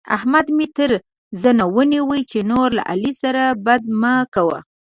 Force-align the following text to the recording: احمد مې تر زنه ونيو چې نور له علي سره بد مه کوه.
احمد 0.15 0.47
مې 0.57 0.67
تر 0.77 0.91
زنه 1.41 1.65
ونيو 1.75 2.05
چې 2.31 2.39
نور 2.51 2.69
له 2.77 2.83
علي 2.91 3.11
سره 3.21 3.41
بد 3.65 3.83
مه 4.01 4.13
کوه. 4.33 4.59